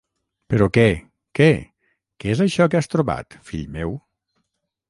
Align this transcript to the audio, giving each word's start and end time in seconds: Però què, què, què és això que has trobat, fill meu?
Però 0.53 0.67
què, 0.77 0.85
què, 1.39 1.49
què 2.25 2.33
és 2.37 2.43
això 2.47 2.69
que 2.73 2.81
has 2.81 2.93
trobat, 2.95 3.41
fill 3.51 3.69
meu? 3.77 3.95